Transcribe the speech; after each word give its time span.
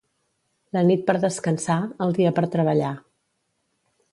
La 0.77 0.81
nit 0.91 1.03
per 1.09 1.15
descansar, 1.25 1.77
el 2.07 2.15
dia 2.21 2.33
per 2.39 2.47
treballar. 2.57 2.91